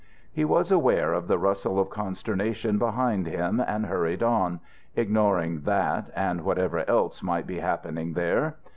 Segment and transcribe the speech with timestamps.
[0.31, 4.59] He was aware of the rustle of consternation behind him and hurried on,
[4.95, 8.57] ignoring that and whatever else might be happening there.